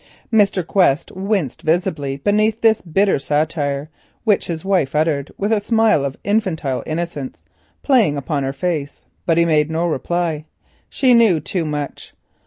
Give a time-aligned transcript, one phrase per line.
[0.33, 0.65] Mr.
[0.65, 3.87] Quest winced visibly beneath this bitter satire,
[4.23, 7.43] which his wife uttered with a smile of infantile innocence
[7.83, 10.45] playing upon her face, but he made no reply.
[10.89, 12.15] She knew too much.